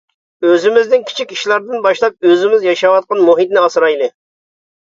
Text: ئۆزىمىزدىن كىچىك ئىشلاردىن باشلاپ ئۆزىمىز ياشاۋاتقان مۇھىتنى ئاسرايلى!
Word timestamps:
ئۆزىمىزدىن 0.51 1.03
كىچىك 1.09 1.33
ئىشلاردىن 1.35 1.83
باشلاپ 1.87 2.29
ئۆزىمىز 2.31 2.67
ياشاۋاتقان 2.69 3.23
مۇھىتنى 3.29 3.63
ئاسرايلى! 3.67 4.09